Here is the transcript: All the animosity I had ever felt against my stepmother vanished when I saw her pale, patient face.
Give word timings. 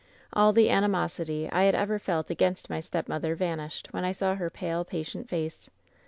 All 0.33 0.51
the 0.51 0.71
animosity 0.71 1.47
I 1.51 1.61
had 1.65 1.75
ever 1.75 1.99
felt 1.99 2.31
against 2.31 2.71
my 2.71 2.79
stepmother 2.79 3.35
vanished 3.35 3.89
when 3.91 4.03
I 4.03 4.13
saw 4.13 4.33
her 4.33 4.49
pale, 4.49 4.83
patient 4.83 5.29
face. 5.29 5.69